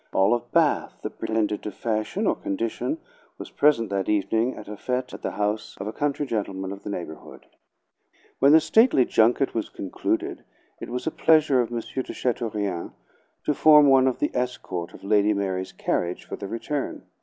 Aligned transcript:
All 0.13 0.33
of 0.33 0.51
Bath 0.51 0.93
that 1.03 1.19
pretended 1.19 1.61
to 1.61 1.71
fashion 1.71 2.25
or 2.25 2.33
condition 2.35 2.97
was 3.37 3.51
present 3.51 3.91
that 3.91 4.09
evening 4.09 4.55
at 4.55 4.67
a 4.67 4.75
fete 4.75 5.13
at 5.13 5.21
the 5.21 5.29
house 5.29 5.77
of 5.79 5.85
a 5.85 5.93
country 5.93 6.25
gentleman 6.25 6.71
of 6.71 6.81
the 6.81 6.89
neighborhood. 6.89 7.45
When 8.39 8.51
the 8.51 8.61
stately 8.61 9.05
junket 9.05 9.53
was 9.53 9.69
concluded, 9.69 10.43
it 10.79 10.89
was 10.89 11.05
the 11.05 11.11
pleasure 11.11 11.61
of 11.61 11.71
M. 11.71 11.77
de 11.81 12.13
Chateaurien 12.13 12.93
to 13.43 13.53
form 13.53 13.85
one 13.89 14.07
of 14.07 14.17
the 14.17 14.31
escort 14.33 14.95
of 14.95 15.03
Lady 15.03 15.35
Mary's 15.35 15.71
carriage 15.71 16.25
for 16.25 16.35
the 16.35 16.47
return. 16.47 17.05